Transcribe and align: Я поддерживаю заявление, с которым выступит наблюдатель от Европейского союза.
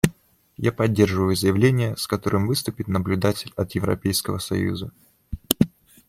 Я 0.57 0.71
поддерживаю 0.71 1.35
заявление, 1.35 1.95
с 1.95 2.07
которым 2.07 2.47
выступит 2.47 2.87
наблюдатель 2.87 3.53
от 3.55 3.75
Европейского 3.75 4.39
союза. 4.39 4.91